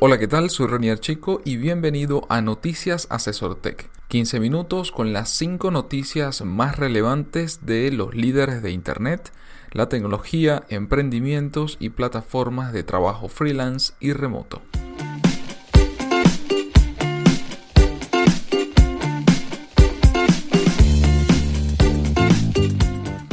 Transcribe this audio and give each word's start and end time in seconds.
Hola, 0.00 0.16
¿qué 0.16 0.28
tal? 0.28 0.48
Soy 0.48 0.68
Renier 0.68 1.00
Chico 1.00 1.42
y 1.44 1.56
bienvenido 1.56 2.24
a 2.28 2.40
Noticias 2.40 3.08
Asesor 3.10 3.56
Tech. 3.56 3.90
15 4.06 4.38
minutos 4.38 4.92
con 4.92 5.12
las 5.12 5.28
5 5.30 5.72
noticias 5.72 6.42
más 6.42 6.76
relevantes 6.76 7.66
de 7.66 7.90
los 7.90 8.14
líderes 8.14 8.62
de 8.62 8.70
Internet, 8.70 9.32
la 9.72 9.88
tecnología, 9.88 10.62
emprendimientos 10.68 11.78
y 11.80 11.88
plataformas 11.88 12.72
de 12.72 12.84
trabajo 12.84 13.26
freelance 13.26 13.94
y 13.98 14.12
remoto. 14.12 14.62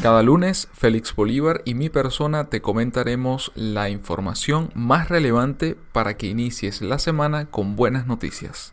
Cada 0.06 0.22
lunes, 0.22 0.70
Félix 0.72 1.16
Bolívar 1.16 1.64
y 1.66 1.74
mi 1.74 1.90
persona 1.90 2.48
te 2.48 2.62
comentaremos 2.62 3.52
la 3.56 3.90
información 3.90 4.70
más 4.76 5.10
relevante 5.10 5.76
para 5.94 6.16
que 6.16 6.28
inicies 6.28 6.84
la 6.84 7.00
semana 7.00 7.50
con 7.50 7.76
buenas 7.76 8.06
noticias. 8.06 8.72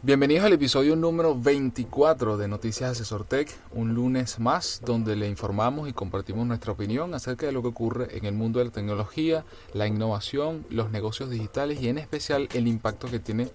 Bienvenidos 0.00 0.46
al 0.46 0.54
episodio 0.54 0.96
número 0.96 1.38
24 1.38 2.38
de 2.38 2.48
Noticias 2.48 2.92
Asesor 2.92 3.26
Tech, 3.26 3.54
un 3.72 3.92
lunes 3.92 4.40
más 4.40 4.80
donde 4.82 5.14
le 5.14 5.28
informamos 5.28 5.90
y 5.90 5.92
compartimos 5.92 6.46
nuestra 6.46 6.72
opinión 6.72 7.12
acerca 7.12 7.44
de 7.44 7.52
lo 7.52 7.60
que 7.60 7.68
ocurre 7.68 8.16
en 8.16 8.24
el 8.24 8.32
mundo 8.32 8.58
de 8.58 8.64
la 8.64 8.70
tecnología, 8.70 9.44
la 9.74 9.86
innovación, 9.86 10.64
los 10.70 10.90
negocios 10.90 11.28
digitales 11.28 11.82
y 11.82 11.88
en 11.88 11.98
especial 11.98 12.48
el 12.54 12.66
impacto 12.66 13.08
que 13.08 13.18
tiene 13.18 13.50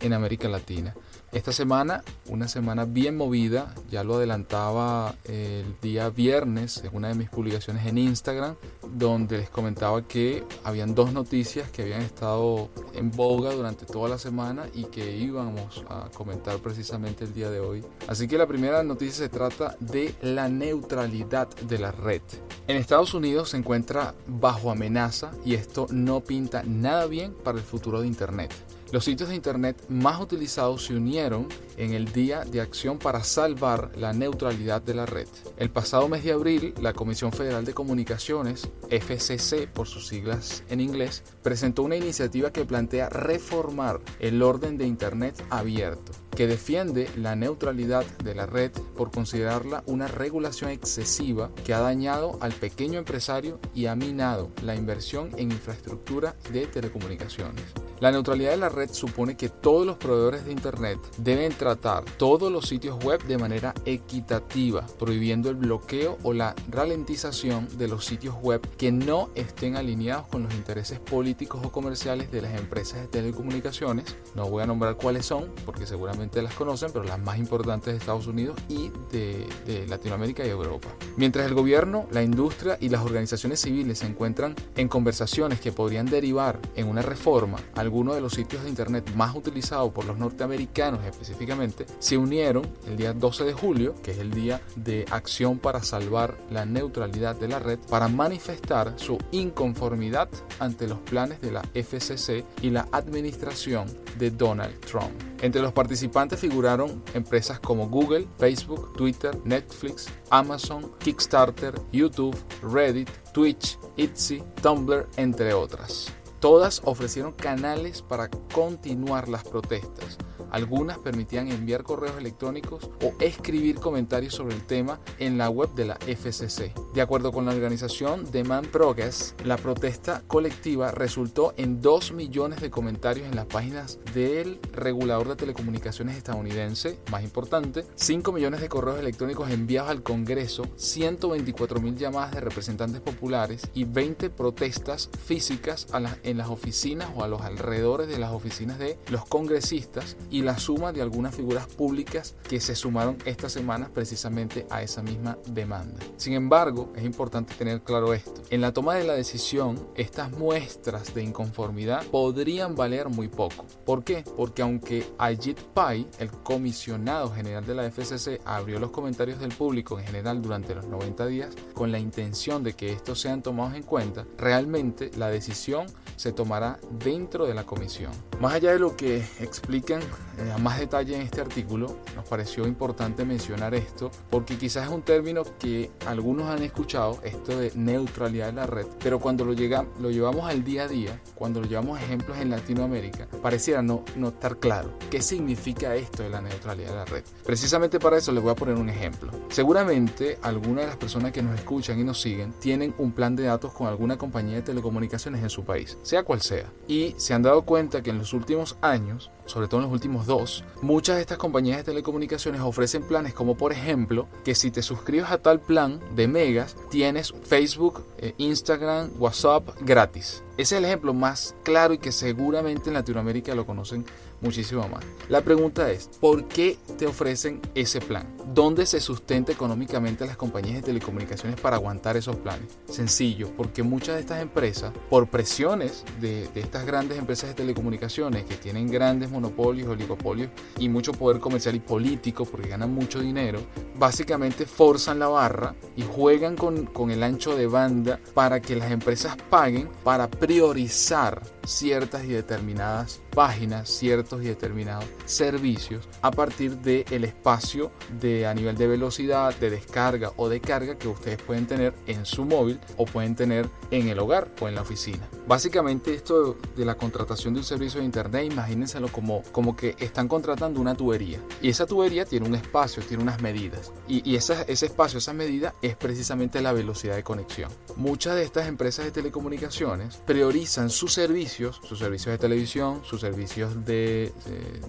en 0.00 0.14
América 0.14 0.48
Latina. 0.48 0.94
Esta 1.32 1.50
semana, 1.50 2.04
una 2.28 2.46
semana 2.46 2.84
bien 2.84 3.16
movida, 3.16 3.74
ya 3.90 4.04
lo 4.04 4.16
adelantaba 4.16 5.14
el 5.24 5.64
día 5.80 6.10
viernes 6.10 6.84
en 6.84 6.94
una 6.94 7.08
de 7.08 7.14
mis 7.14 7.30
publicaciones 7.30 7.86
en 7.86 7.96
Instagram, 7.96 8.54
donde 8.86 9.38
les 9.38 9.48
comentaba 9.48 10.06
que 10.06 10.44
habían 10.62 10.94
dos 10.94 11.14
noticias 11.14 11.70
que 11.70 11.84
habían 11.84 12.02
estado 12.02 12.68
en 12.92 13.10
boga 13.10 13.54
durante 13.54 13.86
toda 13.86 14.10
la 14.10 14.18
semana 14.18 14.66
y 14.74 14.84
que 14.84 15.16
íbamos 15.16 15.82
a 15.88 16.10
comentar 16.10 16.58
precisamente 16.58 17.24
el 17.24 17.32
día 17.32 17.48
de 17.48 17.60
hoy. 17.60 17.82
Así 18.08 18.28
que 18.28 18.36
la 18.36 18.46
primera 18.46 18.82
noticia 18.82 19.14
se 19.14 19.28
trata 19.30 19.74
de 19.80 20.14
la 20.20 20.50
neutralidad 20.50 21.48
de 21.48 21.78
la 21.78 21.92
red. 21.92 22.20
En 22.68 22.76
Estados 22.76 23.14
Unidos 23.14 23.48
se 23.48 23.56
encuentra 23.56 24.14
bajo 24.26 24.70
amenaza 24.70 25.30
y 25.46 25.54
esto 25.54 25.86
no 25.90 26.20
pinta 26.20 26.62
nada 26.62 27.06
bien 27.06 27.32
para 27.32 27.56
el 27.56 27.64
futuro 27.64 28.02
de 28.02 28.06
Internet. 28.06 28.52
Los 28.92 29.04
sitios 29.04 29.30
de 29.30 29.36
Internet 29.36 29.86
más 29.88 30.20
utilizados 30.20 30.84
se 30.84 30.94
unieron 30.94 31.48
en 31.78 31.94
el 31.94 32.12
Día 32.12 32.44
de 32.44 32.60
Acción 32.60 32.98
para 32.98 33.24
salvar 33.24 33.90
la 33.96 34.12
neutralidad 34.12 34.82
de 34.82 34.92
la 34.92 35.06
red. 35.06 35.26
El 35.56 35.70
pasado 35.70 36.10
mes 36.10 36.24
de 36.24 36.32
abril, 36.32 36.74
la 36.78 36.92
Comisión 36.92 37.32
Federal 37.32 37.64
de 37.64 37.72
Comunicaciones, 37.72 38.68
FCC 38.90 39.66
por 39.66 39.88
sus 39.88 40.08
siglas 40.08 40.62
en 40.68 40.82
inglés, 40.82 41.22
presentó 41.42 41.84
una 41.84 41.96
iniciativa 41.96 42.52
que 42.52 42.66
plantea 42.66 43.08
reformar 43.08 43.98
el 44.20 44.42
orden 44.42 44.76
de 44.76 44.86
Internet 44.86 45.42
abierto 45.48 46.12
que 46.36 46.46
defiende 46.46 47.10
la 47.16 47.36
neutralidad 47.36 48.06
de 48.24 48.34
la 48.34 48.46
red 48.46 48.72
por 48.96 49.10
considerarla 49.10 49.84
una 49.86 50.08
regulación 50.08 50.70
excesiva 50.70 51.50
que 51.64 51.74
ha 51.74 51.80
dañado 51.80 52.38
al 52.40 52.52
pequeño 52.52 52.98
empresario 52.98 53.58
y 53.74 53.86
ha 53.86 53.94
minado 53.94 54.50
la 54.62 54.74
inversión 54.74 55.30
en 55.36 55.52
infraestructura 55.52 56.34
de 56.50 56.66
telecomunicaciones. 56.66 57.64
La 58.02 58.10
neutralidad 58.10 58.50
de 58.50 58.56
la 58.56 58.68
red 58.68 58.90
supone 58.90 59.36
que 59.36 59.48
todos 59.48 59.86
los 59.86 59.96
proveedores 59.96 60.44
de 60.44 60.50
Internet 60.50 60.98
deben 61.18 61.52
tratar 61.52 62.02
todos 62.02 62.50
los 62.50 62.66
sitios 62.66 62.98
web 63.04 63.22
de 63.28 63.38
manera 63.38 63.74
equitativa, 63.84 64.84
prohibiendo 64.98 65.48
el 65.50 65.54
bloqueo 65.54 66.18
o 66.24 66.32
la 66.32 66.56
ralentización 66.68 67.68
de 67.78 67.86
los 67.86 68.04
sitios 68.04 68.34
web 68.42 68.60
que 68.76 68.90
no 68.90 69.30
estén 69.36 69.76
alineados 69.76 70.26
con 70.26 70.42
los 70.42 70.52
intereses 70.52 70.98
políticos 70.98 71.60
o 71.62 71.70
comerciales 71.70 72.32
de 72.32 72.42
las 72.42 72.58
empresas 72.58 73.02
de 73.02 73.06
telecomunicaciones. 73.06 74.16
No 74.34 74.50
voy 74.50 74.64
a 74.64 74.66
nombrar 74.66 74.96
cuáles 74.96 75.24
son, 75.24 75.52
porque 75.64 75.86
seguramente 75.86 76.42
las 76.42 76.54
conocen, 76.54 76.90
pero 76.92 77.04
las 77.04 77.20
más 77.20 77.38
importantes 77.38 77.92
de 77.92 78.00
Estados 78.00 78.26
Unidos 78.26 78.56
y 78.68 78.90
de, 79.12 79.46
Latinoamérica 79.88 80.44
y 80.44 80.48
Europa. 80.48 80.88
Mientras 81.16 81.46
el 81.46 81.54
gobierno, 81.54 82.08
la 82.10 82.24
industria 82.24 82.78
y 82.80 82.88
las 82.88 83.02
organizaciones 83.04 83.60
civiles 83.60 84.00
se 84.00 84.06
encuentran 84.06 84.56
en 84.74 84.88
conversaciones 84.88 85.60
que 85.60 85.70
podrían 85.70 86.06
derivar 86.06 86.58
en 86.74 86.88
una 86.88 87.02
reforma 87.02 87.58
al 87.76 87.91
algunos 87.92 88.14
de 88.14 88.22
los 88.22 88.32
sitios 88.32 88.62
de 88.62 88.70
internet 88.70 89.12
más 89.16 89.36
utilizados 89.36 89.92
por 89.92 90.06
los 90.06 90.16
norteamericanos 90.16 91.04
específicamente, 91.04 91.84
se 91.98 92.16
unieron 92.16 92.66
el 92.86 92.96
día 92.96 93.12
12 93.12 93.44
de 93.44 93.52
julio, 93.52 93.94
que 94.02 94.12
es 94.12 94.18
el 94.18 94.30
día 94.30 94.62
de 94.76 95.04
acción 95.10 95.58
para 95.58 95.82
salvar 95.82 96.34
la 96.50 96.64
neutralidad 96.64 97.36
de 97.36 97.48
la 97.48 97.58
red, 97.58 97.78
para 97.90 98.08
manifestar 98.08 98.94
su 98.96 99.18
inconformidad 99.30 100.30
ante 100.58 100.88
los 100.88 101.00
planes 101.00 101.42
de 101.42 101.52
la 101.52 101.60
FCC 101.74 102.46
y 102.62 102.70
la 102.70 102.88
administración 102.92 103.86
de 104.18 104.30
Donald 104.30 104.80
Trump. 104.80 105.12
Entre 105.42 105.60
los 105.60 105.74
participantes 105.74 106.40
figuraron 106.40 107.02
empresas 107.12 107.60
como 107.60 107.90
Google, 107.90 108.26
Facebook, 108.38 108.94
Twitter, 108.96 109.38
Netflix, 109.44 110.06
Amazon, 110.30 110.92
Kickstarter, 110.98 111.74
YouTube, 111.92 112.38
Reddit, 112.62 113.10
Twitch, 113.34 113.78
Etsy, 113.98 114.42
Tumblr, 114.62 115.06
entre 115.18 115.52
otras. 115.52 116.10
Todas 116.42 116.82
ofrecieron 116.84 117.34
canales 117.34 118.02
para 118.02 118.28
continuar 118.52 119.28
las 119.28 119.44
protestas, 119.44 120.18
algunas 120.50 120.98
permitían 120.98 121.46
enviar 121.46 121.84
correos 121.84 122.16
electrónicos 122.18 122.90
o 123.00 123.12
escribir 123.20 123.76
comentarios 123.76 124.34
sobre 124.34 124.56
el 124.56 124.66
tema 124.66 124.98
en 125.20 125.38
la 125.38 125.48
web 125.48 125.72
de 125.74 125.84
la 125.84 125.94
FCC. 125.94 126.74
De 126.94 127.00
acuerdo 127.00 127.32
con 127.32 127.46
la 127.46 127.52
organización 127.52 128.30
Demand 128.30 128.68
Progress, 128.68 129.34
la 129.46 129.56
protesta 129.56 130.22
colectiva 130.26 130.90
resultó 130.90 131.54
en 131.56 131.80
2 131.80 132.12
millones 132.12 132.60
de 132.60 132.70
comentarios 132.70 133.26
en 133.26 133.34
las 133.34 133.46
páginas 133.46 133.98
del 134.12 134.60
regulador 134.74 135.28
de 135.28 135.36
telecomunicaciones 135.36 136.18
estadounidense, 136.18 136.98
más 137.10 137.22
importante, 137.22 137.86
5 137.94 138.30
millones 138.32 138.60
de 138.60 138.68
correos 138.68 138.98
electrónicos 138.98 139.50
enviados 139.50 139.90
al 139.90 140.02
Congreso, 140.02 140.64
124 140.76 141.80
mil 141.80 141.96
llamadas 141.96 142.32
de 142.32 142.40
representantes 142.40 143.00
populares 143.00 143.62
y 143.72 143.84
20 143.84 144.28
protestas 144.28 145.08
físicas 145.24 145.86
en 146.24 146.36
las 146.36 146.50
oficinas 146.50 147.08
o 147.14 147.24
a 147.24 147.28
los 147.28 147.40
alrededores 147.40 148.06
de 148.08 148.18
las 148.18 148.32
oficinas 148.32 148.78
de 148.78 148.98
los 149.10 149.24
congresistas 149.24 150.18
y 150.30 150.42
la 150.42 150.58
suma 150.58 150.92
de 150.92 151.00
algunas 151.00 151.34
figuras 151.34 151.68
públicas 151.68 152.34
que 152.46 152.60
se 152.60 152.74
sumaron 152.74 153.16
esta 153.24 153.48
semana 153.48 153.88
precisamente 153.94 154.66
a 154.68 154.82
esa 154.82 155.02
misma 155.02 155.38
demanda. 155.46 155.98
Sin 156.18 156.34
embargo, 156.34 156.81
es 156.96 157.04
importante 157.04 157.54
tener 157.54 157.82
claro 157.82 158.14
esto. 158.14 158.42
En 158.50 158.60
la 158.60 158.72
toma 158.72 158.94
de 158.94 159.04
la 159.04 159.14
decisión, 159.14 159.88
estas 159.94 160.30
muestras 160.32 161.14
de 161.14 161.22
inconformidad 161.22 162.04
podrían 162.06 162.74
valer 162.74 163.08
muy 163.08 163.28
poco. 163.28 163.66
¿Por 163.84 164.04
qué? 164.04 164.24
Porque 164.36 164.62
aunque 164.62 165.06
Ajit 165.18 165.60
Pai, 165.60 166.06
el 166.18 166.30
comisionado 166.30 167.30
general 167.32 167.64
de 167.64 167.74
la 167.74 167.90
FCC, 167.90 168.40
abrió 168.44 168.78
los 168.78 168.90
comentarios 168.90 169.38
del 169.40 169.54
público 169.54 169.98
en 169.98 170.06
general 170.06 170.42
durante 170.42 170.74
los 170.74 170.86
90 170.86 171.26
días 171.26 171.54
con 171.74 171.92
la 171.92 171.98
intención 171.98 172.62
de 172.62 172.74
que 172.74 172.92
estos 172.92 173.20
sean 173.20 173.42
tomados 173.42 173.74
en 173.74 173.82
cuenta, 173.82 174.26
realmente 174.36 175.10
la 175.16 175.28
decisión 175.28 175.86
se 176.16 176.32
tomará 176.32 176.78
dentro 177.02 177.46
de 177.46 177.54
la 177.54 177.64
comisión. 177.64 178.12
Más 178.40 178.54
allá 178.54 178.72
de 178.72 178.78
lo 178.78 178.96
que 178.96 179.18
explican 179.40 180.00
eh, 180.38 180.52
a 180.54 180.58
más 180.58 180.78
detalle 180.78 181.16
en 181.16 181.22
este 181.22 181.40
artículo, 181.40 181.98
nos 182.14 182.26
pareció 182.28 182.66
importante 182.66 183.24
mencionar 183.24 183.74
esto 183.74 184.10
porque 184.30 184.56
quizás 184.56 184.86
es 184.86 184.92
un 184.92 185.02
término 185.02 185.42
que 185.58 185.90
algunos 186.06 186.48
han 186.48 186.62
escuchado, 186.62 187.20
esto 187.22 187.58
de 187.58 187.72
neutralidad 187.74 188.46
de 188.46 188.52
la 188.52 188.66
red, 188.66 188.86
pero 189.02 189.18
cuando 189.18 189.44
lo, 189.44 189.52
llega, 189.52 189.86
lo 190.00 190.10
llevamos 190.10 190.48
al 190.48 190.64
día 190.64 190.84
a 190.84 190.88
día, 190.88 191.20
cuando 191.34 191.60
lo 191.60 191.66
llevamos 191.66 191.98
a 191.98 192.02
ejemplos 192.02 192.38
en 192.38 192.50
Latinoamérica, 192.50 193.28
pareciera 193.42 193.82
no, 193.82 194.04
no 194.16 194.28
estar 194.28 194.58
claro 194.58 194.90
qué 195.10 195.22
significa 195.22 195.94
esto 195.94 196.22
de 196.22 196.30
la 196.30 196.40
neutralidad 196.40 196.90
de 196.90 196.96
la 196.96 197.04
red. 197.04 197.24
Precisamente 197.44 197.98
para 197.98 198.18
eso 198.18 198.32
les 198.32 198.42
voy 198.42 198.52
a 198.52 198.56
poner 198.56 198.76
un 198.76 198.88
ejemplo. 198.88 199.30
Seguramente 199.48 200.38
algunas 200.42 200.84
de 200.84 200.86
las 200.88 200.96
personas 200.96 201.32
que 201.32 201.42
nos 201.42 201.54
escuchan 201.58 201.98
y 201.98 202.04
nos 202.04 202.20
siguen 202.20 202.52
tienen 202.60 202.94
un 202.98 203.12
plan 203.12 203.36
de 203.36 203.44
datos 203.44 203.72
con 203.72 203.86
alguna 203.86 204.18
compañía 204.18 204.56
de 204.56 204.62
telecomunicaciones 204.62 205.42
en 205.42 205.50
su 205.50 205.64
país, 205.64 205.98
sea 206.02 206.22
cual 206.22 206.40
sea, 206.40 206.70
y 206.88 207.14
se 207.16 207.34
han 207.34 207.42
dado 207.42 207.62
cuenta 207.62 208.02
que 208.02 208.10
en 208.10 208.18
los 208.18 208.32
últimos 208.32 208.76
años 208.80 209.30
sobre 209.46 209.68
todo 209.68 209.80
en 209.80 209.86
los 209.86 209.92
últimos 209.92 210.26
dos, 210.26 210.64
muchas 210.80 211.16
de 211.16 211.22
estas 211.22 211.38
compañías 211.38 211.78
de 211.78 211.84
telecomunicaciones 211.84 212.60
ofrecen 212.60 213.02
planes 213.02 213.34
como 213.34 213.56
por 213.56 213.72
ejemplo 213.72 214.26
que 214.44 214.54
si 214.54 214.70
te 214.70 214.82
suscribes 214.82 215.30
a 215.30 215.38
tal 215.38 215.60
plan 215.60 216.00
de 216.14 216.28
megas, 216.28 216.76
tienes 216.90 217.34
Facebook, 217.44 218.04
eh, 218.18 218.34
Instagram, 218.38 219.10
WhatsApp 219.18 219.68
gratis. 219.80 220.42
Ese 220.56 220.76
es 220.76 220.78
el 220.78 220.84
ejemplo 220.84 221.12
más 221.12 221.54
claro 221.62 221.94
y 221.94 221.98
que 221.98 222.12
seguramente 222.12 222.88
en 222.88 222.94
Latinoamérica 222.94 223.54
lo 223.54 223.66
conocen 223.66 224.04
muchísimo 224.42 224.86
más. 224.88 225.04
La 225.28 225.40
pregunta 225.40 225.90
es, 225.90 226.10
¿por 226.20 226.46
qué 226.48 226.76
te 226.98 227.06
ofrecen 227.06 227.60
ese 227.74 228.00
plan? 228.00 228.26
¿Dónde 228.52 228.84
se 228.84 229.00
sustenta 229.00 229.52
económicamente 229.52 230.26
las 230.26 230.36
compañías 230.36 230.76
de 230.76 230.82
telecomunicaciones 230.82 231.58
para 231.58 231.76
aguantar 231.76 232.16
esos 232.18 232.36
planes? 232.36 232.68
Sencillo, 232.86 233.48
porque 233.56 233.82
muchas 233.82 234.16
de 234.16 234.20
estas 234.20 234.42
empresas, 234.42 234.92
por 235.08 235.28
presiones 235.28 236.04
de, 236.20 236.48
estas 236.54 236.84
grandes 236.84 237.18
empresas 237.18 237.48
de 237.48 237.54
telecomunicaciones 237.54 238.44
que 238.44 238.56
tienen 238.56 238.90
grandes 238.90 239.30
monopolios, 239.30 239.88
oligopolios 239.88 240.50
y 240.78 240.90
mucho 240.90 241.12
poder 241.12 241.40
comercial 241.40 241.76
y 241.76 241.80
político 241.80 242.44
porque 242.44 242.68
ganan 242.68 242.92
mucho 242.92 243.20
dinero, 243.20 243.60
básicamente 243.98 244.66
forzan 244.66 245.18
la 245.18 245.28
barra 245.28 245.74
y 245.96 246.02
juegan 246.02 246.56
con, 246.56 246.84
con 246.84 247.10
el 247.10 247.22
ancho 247.22 247.56
de 247.56 247.66
banda 247.68 248.20
para 248.34 248.60
que 248.60 248.76
las 248.76 248.90
empresas 248.90 249.36
paguen 249.48 249.88
para 250.04 250.28
priorizar 250.28 251.42
ciertas 251.64 252.24
y 252.24 252.28
determinadas 252.28 253.21
páginas 253.34 253.88
ciertos 253.88 254.42
y 254.42 254.46
determinados 254.46 255.06
servicios 255.24 256.08
a 256.20 256.30
partir 256.30 256.76
del 256.78 257.24
espacio 257.24 257.90
de 258.20 258.46
a 258.46 258.54
nivel 258.54 258.76
de 258.76 258.86
velocidad, 258.86 259.54
de 259.56 259.70
descarga 259.70 260.32
o 260.36 260.48
de 260.48 260.60
carga 260.60 260.96
que 260.96 261.08
ustedes 261.08 261.40
pueden 261.42 261.66
tener 261.66 261.94
en 262.06 262.24
su 262.26 262.44
móvil 262.44 262.78
o 262.96 263.06
pueden 263.06 263.34
tener 263.34 263.68
en 263.90 264.08
el 264.08 264.18
hogar 264.18 264.48
o 264.60 264.68
en 264.68 264.74
la 264.74 264.82
oficina. 264.82 265.28
Básicamente 265.46 266.14
esto 266.14 266.56
de 266.76 266.84
la 266.84 266.96
contratación 266.96 267.54
de 267.54 267.60
un 267.60 267.64
servicio 267.64 268.00
de 268.00 268.06
internet, 268.06 268.50
imagínenselo 268.50 269.08
como, 269.08 269.42
como 269.52 269.76
que 269.76 269.96
están 269.98 270.28
contratando 270.28 270.80
una 270.80 270.94
tubería 270.94 271.40
y 271.60 271.68
esa 271.68 271.86
tubería 271.86 272.24
tiene 272.24 272.46
un 272.46 272.54
espacio, 272.54 273.02
tiene 273.02 273.22
unas 273.22 273.42
medidas 273.42 273.92
y, 274.08 274.28
y 274.28 274.36
ese 274.36 274.64
espacio, 274.68 275.18
esa 275.18 275.32
medida 275.32 275.74
es 275.82 275.96
precisamente 275.96 276.60
la 276.62 276.72
velocidad 276.72 277.16
de 277.16 277.24
conexión. 277.24 277.70
Muchas 277.96 278.36
de 278.36 278.44
estas 278.44 278.68
empresas 278.68 279.04
de 279.04 279.10
telecomunicaciones 279.10 280.16
priorizan 280.18 280.90
sus 280.90 281.12
servicios, 281.12 281.80
sus 281.82 281.98
servicios 281.98 282.32
de 282.32 282.38
televisión, 282.38 283.02
sus 283.04 283.20
servicios 283.20 283.84
de, 283.84 284.32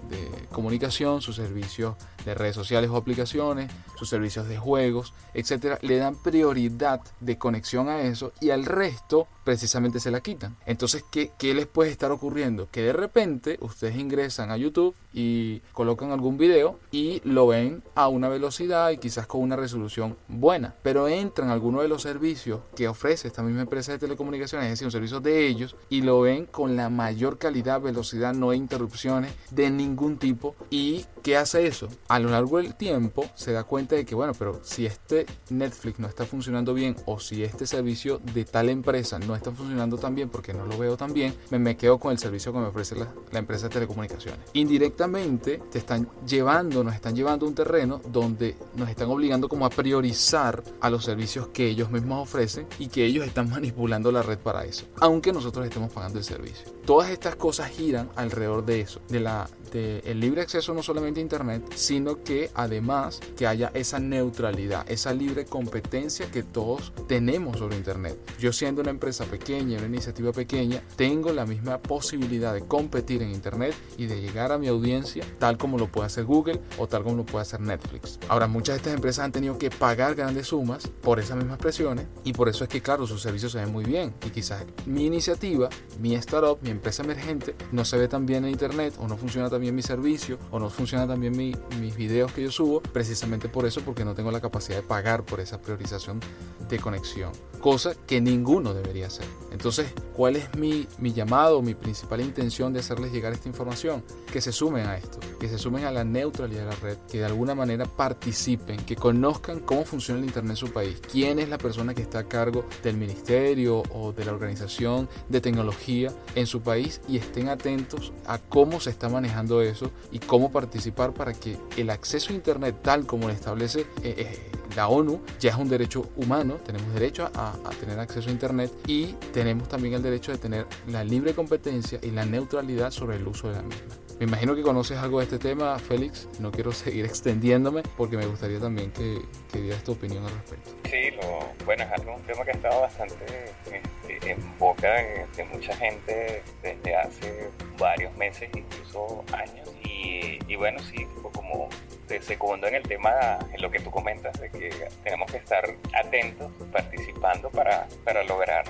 de 0.08 0.48
comunicación, 0.52 1.20
sus 1.20 1.36
servicios 1.36 1.96
de 2.24 2.34
redes 2.34 2.54
sociales 2.54 2.90
o 2.90 2.96
aplicaciones, 2.96 3.70
sus 3.96 4.08
servicios 4.08 4.48
de 4.48 4.58
juegos, 4.58 5.12
etcétera, 5.34 5.78
le 5.82 5.96
dan 5.96 6.20
prioridad 6.20 7.00
de 7.20 7.38
conexión 7.38 7.88
a 7.88 8.00
eso 8.02 8.32
y 8.40 8.50
al 8.50 8.64
resto 8.64 9.28
precisamente 9.44 10.00
se 10.00 10.10
la 10.10 10.20
quitan. 10.20 10.56
Entonces, 10.66 11.04
¿qué, 11.10 11.30
¿qué, 11.38 11.54
les 11.54 11.66
puede 11.66 11.90
estar 11.90 12.10
ocurriendo? 12.10 12.68
Que 12.70 12.82
de 12.82 12.92
repente 12.92 13.58
ustedes 13.60 13.96
ingresan 13.96 14.50
a 14.50 14.56
YouTube 14.56 14.94
y 15.12 15.60
colocan 15.72 16.10
algún 16.10 16.38
video 16.38 16.78
y 16.90 17.20
lo 17.24 17.46
ven 17.46 17.82
a 17.94 18.08
una 18.08 18.28
velocidad 18.28 18.90
y 18.90 18.98
quizás 18.98 19.26
con 19.26 19.42
una 19.42 19.56
resolución 19.56 20.16
buena, 20.28 20.74
pero 20.82 21.08
entran 21.08 21.50
a 21.50 21.52
alguno 21.52 21.82
de 21.82 21.88
los 21.88 22.02
servicios 22.02 22.60
que 22.74 22.88
ofrece 22.88 23.28
esta 23.28 23.42
misma 23.42 23.62
empresa 23.62 23.92
de 23.92 23.98
telecomunicaciones, 23.98 24.66
es 24.66 24.72
decir, 24.72 24.86
un 24.86 24.92
servicio 24.92 25.20
de 25.20 25.46
ellos, 25.46 25.76
y 25.88 26.00
lo 26.00 26.22
ven 26.22 26.46
con 26.46 26.76
la 26.76 26.88
mayor 26.88 27.38
calidad, 27.38 27.80
velocidad, 27.80 28.34
no 28.34 28.50
hay 28.50 28.58
interrupciones 28.58 29.32
de 29.50 29.70
ningún 29.70 30.18
tipo. 30.18 30.56
¿Y 30.70 31.04
qué 31.22 31.36
hace 31.36 31.66
eso? 31.66 31.88
A 32.14 32.20
lo 32.20 32.30
largo 32.30 32.58
del 32.58 32.76
tiempo 32.76 33.28
se 33.34 33.50
da 33.50 33.64
cuenta 33.64 33.96
de 33.96 34.04
que, 34.04 34.14
bueno, 34.14 34.34
pero 34.38 34.60
si 34.62 34.86
este 34.86 35.26
Netflix 35.50 35.98
no 35.98 36.06
está 36.06 36.24
funcionando 36.24 36.72
bien 36.72 36.94
o 37.06 37.18
si 37.18 37.42
este 37.42 37.66
servicio 37.66 38.20
de 38.32 38.44
tal 38.44 38.68
empresa 38.68 39.18
no 39.18 39.34
está 39.34 39.50
funcionando 39.50 39.98
tan 39.98 40.14
bien 40.14 40.28
porque 40.28 40.54
no 40.54 40.64
lo 40.64 40.78
veo 40.78 40.96
tan 40.96 41.12
bien, 41.12 41.34
me, 41.50 41.58
me 41.58 41.76
quedo 41.76 41.98
con 41.98 42.12
el 42.12 42.18
servicio 42.20 42.52
que 42.52 42.60
me 42.60 42.66
ofrece 42.66 42.94
la, 42.94 43.12
la 43.32 43.40
empresa 43.40 43.64
de 43.66 43.74
telecomunicaciones. 43.74 44.38
Indirectamente 44.52 45.60
te 45.72 45.78
están 45.78 46.08
llevando, 46.24 46.84
nos 46.84 46.94
están 46.94 47.16
llevando 47.16 47.46
a 47.46 47.48
un 47.48 47.56
terreno 47.56 48.00
donde 48.06 48.56
nos 48.76 48.88
están 48.88 49.10
obligando 49.10 49.48
como 49.48 49.66
a 49.66 49.70
priorizar 49.70 50.62
a 50.80 50.90
los 50.90 51.04
servicios 51.04 51.48
que 51.48 51.66
ellos 51.66 51.90
mismos 51.90 52.22
ofrecen 52.22 52.68
y 52.78 52.86
que 52.86 53.04
ellos 53.04 53.26
están 53.26 53.50
manipulando 53.50 54.12
la 54.12 54.22
red 54.22 54.38
para 54.38 54.64
eso, 54.64 54.86
aunque 55.00 55.32
nosotros 55.32 55.66
estemos 55.66 55.92
pagando 55.92 56.20
el 56.20 56.24
servicio. 56.24 56.72
Todas 56.86 57.10
estas 57.10 57.34
cosas 57.34 57.70
giran 57.70 58.08
alrededor 58.14 58.64
de 58.64 58.82
eso, 58.82 59.00
de 59.08 60.14
libre 60.14 60.42
acceso 60.42 60.72
no 60.74 60.82
solamente 60.82 61.18
a 61.18 61.22
internet, 61.22 61.72
sino 61.74 62.03
que 62.04 62.50
además 62.54 63.20
que 63.36 63.46
haya 63.46 63.70
esa 63.74 63.98
neutralidad, 63.98 64.84
esa 64.90 65.12
libre 65.12 65.46
competencia 65.46 66.30
que 66.30 66.42
todos 66.42 66.92
tenemos 67.08 67.58
sobre 67.58 67.76
internet. 67.76 68.18
Yo 68.38 68.52
siendo 68.52 68.82
una 68.82 68.90
empresa 68.90 69.24
pequeña, 69.24 69.78
una 69.78 69.86
iniciativa 69.86 70.32
pequeña, 70.32 70.82
tengo 70.96 71.32
la 71.32 71.46
misma 71.46 71.78
posibilidad 71.78 72.52
de 72.52 72.62
competir 72.62 73.22
en 73.22 73.30
internet 73.30 73.74
y 73.96 74.06
de 74.06 74.20
llegar 74.20 74.52
a 74.52 74.58
mi 74.58 74.68
audiencia 74.68 75.24
tal 75.38 75.56
como 75.58 75.78
lo 75.78 75.88
puede 75.88 76.06
hacer 76.06 76.24
Google 76.24 76.60
o 76.78 76.86
tal 76.86 77.02
como 77.02 77.16
lo 77.16 77.26
puede 77.26 77.42
hacer 77.42 77.60
Netflix. 77.60 78.18
Ahora, 78.28 78.46
muchas 78.46 78.74
de 78.74 78.76
estas 78.78 78.94
empresas 78.94 79.24
han 79.24 79.32
tenido 79.32 79.58
que 79.58 79.70
pagar 79.70 80.14
grandes 80.14 80.48
sumas 80.48 80.88
por 81.02 81.20
esas 81.20 81.36
mismas 81.36 81.58
presiones 81.58 82.06
y 82.24 82.32
por 82.32 82.48
eso 82.48 82.64
es 82.64 82.70
que 82.70 82.80
claro, 82.80 83.06
sus 83.06 83.22
servicios 83.22 83.52
se 83.52 83.58
ven 83.58 83.72
muy 83.72 83.84
bien 83.84 84.14
y 84.26 84.30
quizás 84.30 84.64
mi 84.86 85.06
iniciativa, 85.06 85.68
mi 86.00 86.14
startup, 86.16 86.58
mi 86.62 86.70
empresa 86.70 87.02
emergente 87.02 87.54
no 87.72 87.84
se 87.84 87.98
ve 87.98 88.08
tan 88.08 88.26
bien 88.26 88.44
en 88.44 88.50
internet 88.50 88.94
o 88.98 89.08
no 89.08 89.16
funciona 89.16 89.48
tan 89.48 89.60
bien 89.60 89.74
mi 89.74 89.82
servicio 89.82 90.38
o 90.50 90.58
no 90.58 90.70
funciona 90.70 91.06
tan 91.06 91.20
bien 91.20 91.36
mi, 91.36 91.54
videos 91.96 92.32
que 92.32 92.42
yo 92.42 92.50
subo 92.50 92.80
precisamente 92.80 93.48
por 93.48 93.66
eso 93.66 93.80
porque 93.82 94.04
no 94.04 94.14
tengo 94.14 94.30
la 94.30 94.40
capacidad 94.40 94.76
de 94.76 94.82
pagar 94.82 95.24
por 95.24 95.40
esa 95.40 95.60
priorización 95.60 96.20
de 96.68 96.78
conexión 96.78 97.32
cosa 97.64 97.94
que 98.06 98.20
ninguno 98.20 98.74
debería 98.74 99.06
hacer. 99.06 99.24
Entonces 99.50 99.86
cuál 100.14 100.36
es 100.36 100.54
mi, 100.56 100.86
mi 100.98 101.12
llamado 101.12 101.62
mi 101.62 101.74
principal 101.74 102.20
intención 102.20 102.72
de 102.72 102.80
hacerles 102.80 103.12
llegar 103.12 103.32
esta 103.32 103.48
información 103.48 104.02
que 104.32 104.40
se 104.40 104.52
sumen 104.52 104.86
a 104.86 104.96
esto 104.96 105.18
que 105.38 105.48
se 105.48 105.58
sumen 105.58 105.84
a 105.84 105.90
la 105.90 106.04
neutralidad 106.04 106.62
de 106.62 106.70
la 106.70 106.76
red 106.76 106.96
que 107.10 107.18
de 107.18 107.26
alguna 107.26 107.54
manera 107.54 107.84
participen 107.84 108.78
que 108.84 108.96
conozcan 108.96 109.60
cómo 109.60 109.84
funciona 109.84 110.20
el 110.20 110.26
internet 110.26 110.52
en 110.52 110.56
su 110.56 110.72
país 110.72 111.00
quién 111.10 111.38
es 111.38 111.48
la 111.48 111.58
persona 111.58 111.94
que 111.94 112.02
está 112.02 112.20
a 112.20 112.28
cargo 112.28 112.64
del 112.82 112.96
ministerio 112.96 113.82
o 113.92 114.12
de 114.12 114.24
la 114.24 114.32
organización 114.32 115.08
de 115.28 115.40
tecnología 115.40 116.12
en 116.34 116.46
su 116.46 116.62
país 116.62 117.00
y 117.08 117.16
estén 117.16 117.48
atentos 117.48 118.12
a 118.26 118.38
cómo 118.38 118.80
se 118.80 118.90
está 118.90 119.08
manejando 119.08 119.62
eso 119.62 119.90
y 120.12 120.18
cómo 120.18 120.50
participar 120.50 121.12
para 121.12 121.32
que 121.32 121.56
el 121.76 121.90
acceso 121.90 122.32
a 122.32 122.36
Internet 122.36 122.76
tal 122.82 123.06
como 123.06 123.26
lo 123.28 123.32
establece 123.32 123.80
eh, 124.02 124.14
eh, 124.18 124.50
la 124.76 124.88
ONU 124.88 125.20
ya 125.40 125.50
es 125.50 125.56
un 125.56 125.68
derecho 125.68 126.08
humano, 126.16 126.54
tenemos 126.64 126.92
derecho 126.94 127.30
a, 127.34 127.54
tener 127.80 127.98
acceso 127.98 128.28
a 128.28 128.32
Internet 128.32 128.72
y 128.86 129.06
tenemos 129.32 129.68
también 129.68 129.94
el 129.94 130.02
derecho 130.02 130.32
de 130.32 130.38
tener 130.38 130.66
la 130.88 131.04
libre 131.04 131.34
competencia 131.34 131.98
y 132.02 132.10
la 132.10 132.24
neutralidad 132.24 132.90
sobre 132.90 133.16
el 133.16 133.26
uso 133.26 133.48
de 133.48 133.54
la 133.54 133.62
misma. 133.62 133.94
Me 134.18 134.26
imagino 134.26 134.54
que 134.54 134.62
conoces 134.62 134.96
algo 134.98 135.18
de 135.18 135.24
este 135.24 135.38
tema, 135.38 135.76
Félix. 135.78 136.28
No 136.38 136.52
quiero 136.52 136.72
seguir 136.72 137.04
extendiéndome 137.04 137.82
porque 137.96 138.16
me 138.16 138.26
gustaría 138.26 138.60
también 138.60 138.92
que, 138.92 139.20
que 139.52 139.60
dieras 139.60 139.82
tu 139.82 139.92
opinión 139.92 140.24
al 140.24 140.32
respecto. 140.32 140.70
Sí, 140.84 141.13
lo, 141.14 141.64
bueno, 141.64 141.84
es 141.84 141.92
algo, 141.92 142.14
un 142.14 142.22
tema 142.22 142.44
que 142.44 142.50
ha 142.50 142.54
estado 142.54 142.80
bastante 142.80 143.24
este, 143.64 144.30
en 144.30 144.58
boca 144.58 144.92
de, 144.92 145.44
mucha 145.52 145.76
gente 145.76 146.42
desde 146.62 146.96
hace 146.96 147.50
varios 147.78 148.14
meses, 148.16 148.48
incluso 148.54 149.24
años. 149.32 149.70
Y, 149.84 150.38
y 150.46 150.56
bueno, 150.56 150.78
sí, 150.80 151.06
como 151.32 151.68
de 152.08 152.20
segundo 152.20 152.66
en 152.66 152.74
el 152.74 152.82
tema, 152.82 153.38
en 153.52 153.62
lo 153.62 153.70
que 153.70 153.80
tú 153.80 153.90
comentas, 153.90 154.38
de 154.40 154.50
que 154.50 154.70
tenemos 155.02 155.30
que 155.30 155.38
estar 155.38 155.64
atentos, 155.94 156.50
participando 156.72 157.50
para, 157.50 157.86
para 158.04 158.22
lograr 158.24 158.64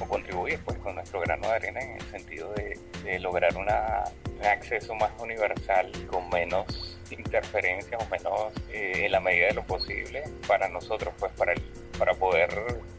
o 0.00 0.04
contribuir 0.06 0.60
pues, 0.64 0.78
con 0.78 0.94
nuestro 0.94 1.20
grano 1.20 1.48
de 1.48 1.54
arena 1.54 1.80
en 1.80 1.90
el 1.92 2.10
sentido 2.10 2.52
de, 2.54 2.78
de 3.02 3.18
lograr 3.18 3.56
una, 3.56 4.04
un 4.38 4.46
acceso 4.46 4.94
más 4.94 5.10
universal 5.18 5.90
con 6.10 6.28
menos 6.28 6.95
interferencias 7.12 8.02
o 8.02 8.08
menos 8.10 8.52
eh, 8.70 9.06
en 9.06 9.12
la 9.12 9.20
medida 9.20 9.48
de 9.48 9.54
lo 9.54 9.64
posible 9.64 10.24
para 10.46 10.68
nosotros, 10.68 11.14
pues 11.18 11.32
para, 11.32 11.54
para 11.98 12.14
poder 12.14 12.50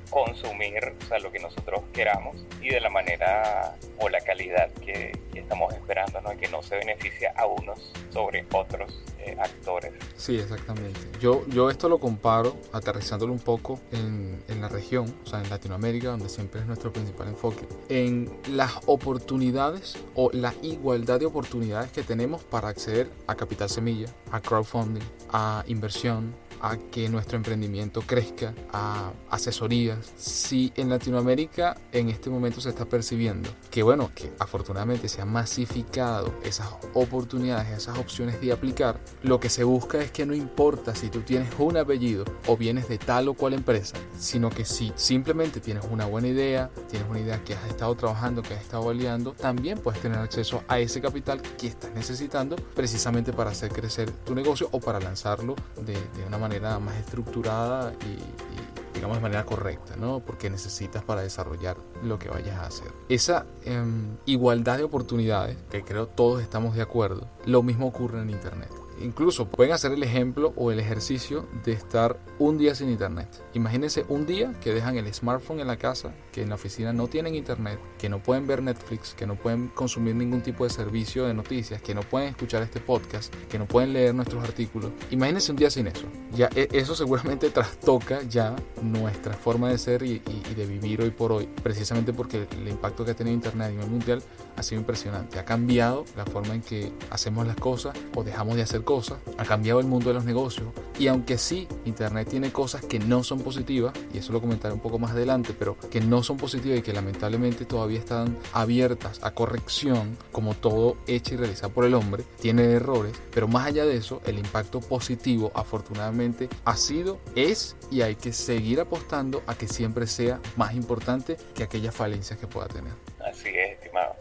consumir 0.09 0.95
o 1.01 1.05
sea, 1.07 1.19
lo 1.19 1.31
que 1.31 1.39
nosotros 1.39 1.81
queramos 1.93 2.35
y 2.61 2.69
de 2.69 2.79
la 2.79 2.89
manera 2.89 3.75
o 3.99 4.09
la 4.09 4.19
calidad 4.21 4.71
que, 4.73 5.17
que 5.31 5.39
estamos 5.39 5.73
esperando, 5.73 6.21
¿no? 6.21 6.37
que 6.37 6.47
no 6.47 6.61
se 6.61 6.75
beneficia 6.77 7.33
a 7.35 7.45
unos 7.45 7.91
sobre 8.11 8.45
otros 8.51 9.03
eh, 9.19 9.35
actores. 9.39 9.93
Sí, 10.15 10.37
exactamente. 10.37 10.99
Yo, 11.19 11.45
yo 11.47 11.69
esto 11.69 11.89
lo 11.89 11.99
comparo, 11.99 12.55
aterrizándolo 12.71 13.33
un 13.33 13.39
poco 13.39 13.79
en, 13.91 14.43
en, 14.47 14.61
la 14.61 14.69
región, 14.69 15.13
o 15.23 15.27
sea, 15.27 15.41
en 15.41 15.49
Latinoamérica, 15.49 16.09
donde 16.09 16.29
siempre 16.29 16.61
es 16.61 16.67
nuestro 16.67 16.93
principal 16.93 17.27
enfoque, 17.27 17.67
en 17.89 18.31
las 18.49 18.79
oportunidades 18.85 19.97
o 20.15 20.29
la 20.31 20.53
igualdad 20.61 21.19
de 21.19 21.25
oportunidades 21.25 21.91
que 21.91 22.03
tenemos 22.03 22.43
para 22.43 22.69
acceder 22.69 23.09
a 23.27 23.35
capital 23.35 23.69
semilla, 23.69 24.07
a 24.31 24.39
crowdfunding, 24.39 25.03
a 25.31 25.63
inversión, 25.67 26.33
a 26.61 26.77
que 26.77 27.09
nuestro 27.09 27.37
emprendimiento 27.37 28.01
crezca, 28.01 28.53
a 28.71 29.11
asesorías. 29.29 30.13
Si 30.15 30.71
en 30.75 30.89
Latinoamérica 30.89 31.77
en 31.91 32.09
este 32.09 32.29
momento 32.29 32.61
se 32.61 32.69
está 32.69 32.85
percibiendo 32.85 33.49
que, 33.69 33.83
bueno, 33.83 34.11
que 34.15 34.31
afortunadamente 34.39 35.07
se 35.07 35.21
han 35.21 35.31
masificado 35.31 36.33
esas 36.43 36.67
oportunidades, 36.93 37.77
esas 37.77 37.97
opciones 37.97 38.39
de 38.41 38.51
aplicar, 38.51 38.99
lo 39.23 39.39
que 39.39 39.49
se 39.49 39.63
busca 39.63 39.99
es 39.99 40.11
que 40.11 40.25
no 40.25 40.33
importa 40.33 40.95
si 40.95 41.09
tú 41.09 41.21
tienes 41.21 41.49
un 41.59 41.77
apellido 41.77 42.25
o 42.47 42.57
vienes 42.57 42.87
de 42.87 42.97
tal 42.97 43.27
o 43.27 43.33
cual 43.33 43.53
empresa, 43.53 43.97
sino 44.17 44.49
que 44.49 44.65
si 44.65 44.91
simplemente 44.95 45.59
tienes 45.59 45.85
una 45.89 46.05
buena 46.05 46.27
idea, 46.27 46.69
tienes 46.89 47.09
una 47.09 47.19
idea 47.19 47.43
que 47.43 47.53
has 47.53 47.65
estado 47.67 47.95
trabajando, 47.95 48.41
que 48.41 48.53
has 48.53 48.61
estado 48.61 48.85
validando, 48.85 49.33
también 49.33 49.77
puedes 49.77 50.01
tener 50.01 50.19
acceso 50.19 50.63
a 50.67 50.79
ese 50.79 51.01
capital 51.01 51.41
que 51.41 51.67
estás 51.67 51.93
necesitando 51.93 52.55
precisamente 52.75 53.33
para 53.33 53.51
hacer 53.51 53.71
crecer 53.71 54.11
tu 54.11 54.33
negocio 54.33 54.69
o 54.71 54.79
para 54.79 54.99
lanzarlo 54.99 55.55
de, 55.85 55.93
de 55.93 56.25
una 56.25 56.37
manera 56.37 56.46
manera 56.47 56.79
más 56.79 56.97
estructurada 56.97 57.93
y, 58.03 58.05
y, 58.05 58.77
digamos 58.97 59.17
de 59.17 59.21
manera 59.21 59.45
correcta, 59.45 59.95
¿no? 59.95 60.19
Porque 60.19 60.49
necesitas 60.49 61.03
para 61.03 61.21
desarrollar 61.21 61.77
lo 62.03 62.17
que 62.17 62.29
vayas 62.29 62.57
a 62.57 62.65
hacer. 62.65 62.87
Esa 63.09 63.45
eh, 63.63 63.83
igualdad 64.25 64.77
de 64.77 64.83
oportunidades, 64.83 65.57
que 65.69 65.83
creo 65.83 66.07
todos 66.07 66.41
estamos 66.41 66.75
de 66.75 66.81
acuerdo, 66.81 67.27
lo 67.45 67.63
mismo 67.63 67.87
ocurre 67.87 68.21
en 68.21 68.29
Internet. 68.29 68.71
incluso 68.99 69.47
pueden 69.47 69.73
hacer 69.73 69.91
el 69.91 70.01
ejemplo 70.01 70.53
o 70.55 70.71
el 70.71 70.79
ejercicio 70.79 71.45
de 71.63 71.73
estar 71.73 72.17
un 72.39 72.57
día 72.57 72.73
sin 72.73 72.89
internet. 72.89 73.29
Imagínense 73.53 74.05
un 74.09 74.25
día 74.25 74.53
que 74.59 74.73
dejan 74.73 74.97
el 74.97 75.13
smartphone 75.13 75.59
en 75.59 75.67
la 75.67 75.77
casa, 75.77 76.11
que 76.37 76.43
en 76.43 76.49
la 76.49 76.55
oficina 76.55 76.93
no 76.93 77.07
tienen 77.07 77.33
internet, 77.33 77.79
que 77.97 78.09
no 78.09 78.21
pueden 78.21 78.45
ver 78.45 78.61
Netflix, 78.61 79.15
que 79.15 79.25
no 79.25 79.33
pueden 79.33 79.69
consumir 79.69 80.13
ningún 80.13 80.41
tipo 80.41 80.65
de 80.65 80.69
servicio 80.69 81.25
de 81.25 81.33
noticias, 81.33 81.81
que 81.81 81.95
no 81.95 82.01
pueden 82.01 82.29
escuchar 82.29 82.61
este 82.61 82.79
podcast, 82.79 83.33
que 83.49 83.57
no 83.57 83.65
pueden 83.65 83.91
leer 83.91 84.13
nuestros 84.13 84.43
artículos. 84.43 84.91
Imagínense 85.09 85.51
un 85.51 85.57
día 85.57 85.71
sin 85.71 85.87
eso. 85.87 86.05
Ya 86.35 86.47
e, 86.53 86.67
eso 86.73 86.93
seguramente 86.93 87.49
trastoca 87.57 88.21
ya 88.21 88.55
nuestra 88.83 89.33
forma 89.33 89.69
de 89.69 89.79
ser 89.79 90.03
y, 90.03 90.19
de 90.19 90.65
vivir 90.67 91.01
hoy 91.01 91.09
por 91.09 91.31
hoy, 91.31 91.49
precisamente 91.63 92.13
porque 92.13 92.47
el 92.51 92.67
impacto 92.67 93.03
que 93.03 93.11
ha 93.11 93.15
tenido 93.15 93.33
internet 93.33 93.69
a 93.69 93.71
nivel 93.71 93.89
mundial 93.89 94.21
ha 94.57 94.61
sido 94.61 94.79
impresionante. 94.79 95.39
Ha 95.39 95.45
cambiado 95.45 96.05
la 96.15 96.25
forma 96.25 96.53
en 96.53 96.61
que 96.61 96.91
hacemos 97.09 97.47
las 97.47 97.55
cosas 97.55 97.97
o 98.13 98.23
dejamos 98.23 98.57
de 98.57 98.61
hacer 98.61 98.83
cosas, 98.83 99.17
ha 99.39 99.43
cambiado 99.43 99.79
el 99.79 99.87
mundo 99.87 100.09
de 100.09 100.13
los 100.13 100.25
negocios 100.25 100.67
y 100.99 101.07
aunque 101.07 101.37
sí, 101.37 101.67
internet 101.85 102.27
tiene 102.29 102.51
cosas 102.51 102.83
que 102.83 102.99
no 102.99 103.23
son 103.23 103.39
positivas, 103.39 103.93
y 104.13 104.17
eso 104.17 104.33
lo 104.33 104.41
comentaré 104.41 104.73
un 104.73 104.79
poco 104.79 104.97
más 104.97 105.11
adelante, 105.11 105.53
pero 105.57 105.77
que 105.91 106.01
no 106.01 106.23
son 106.27 106.37
positivas 106.37 106.79
y 106.79 106.81
que 106.81 106.91
lamentablemente 106.91 107.65
todavía 107.65 107.99
están 107.99 108.37
abiertas 108.51 109.19
a 109.23 109.31
corrección, 109.31 110.17
como 110.33 110.53
todo 110.55 110.97
hecho 111.07 111.35
y 111.35 111.37
realizado 111.37 111.71
por 111.71 111.85
el 111.85 111.93
hombre, 111.93 112.23
tiene 112.41 112.63
errores, 112.73 113.13
pero 113.33 113.47
más 113.47 113.67
allá 113.67 113.85
de 113.85 113.95
eso, 113.95 114.21
el 114.25 114.37
impacto 114.37 114.81
positivo 114.81 115.51
afortunadamente 115.55 116.49
ha 116.65 116.75
sido, 116.75 117.19
es 117.35 117.77
y 117.89 118.01
hay 118.01 118.15
que 118.15 118.33
seguir 118.33 118.81
apostando 118.81 119.41
a 119.47 119.55
que 119.55 119.69
siempre 119.69 120.05
sea 120.05 120.41
más 120.57 120.75
importante 120.75 121.37
que 121.55 121.63
aquellas 121.63 121.95
falencias 121.95 122.37
que 122.37 122.47
pueda 122.47 122.67
tener. 122.67 122.93
Así 123.19 123.49
es, 123.49 123.77
estimado 123.77 124.16